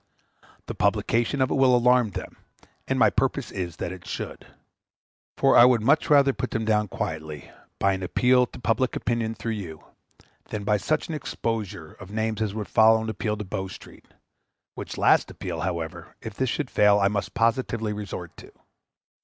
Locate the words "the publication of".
0.65-1.51